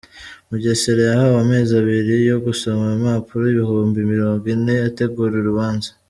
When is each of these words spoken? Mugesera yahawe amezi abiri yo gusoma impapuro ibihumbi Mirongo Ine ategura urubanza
Mugesera 0.49 1.01
yahawe 1.09 1.37
amezi 1.45 1.71
abiri 1.81 2.13
yo 2.31 2.37
gusoma 2.45 2.85
impapuro 2.97 3.43
ibihumbi 3.53 3.99
Mirongo 4.11 4.43
Ine 4.55 4.75
ategura 4.89 5.35
urubanza 5.39 5.89